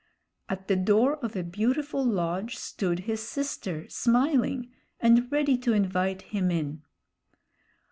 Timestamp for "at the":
0.49-0.75